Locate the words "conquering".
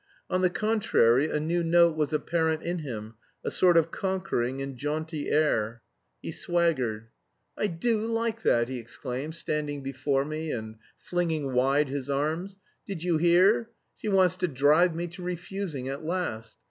3.91-4.59